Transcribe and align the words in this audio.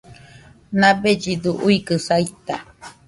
Nabellɨdo 0.79 1.51
uikɨ 1.67 1.95
saita 2.05 2.55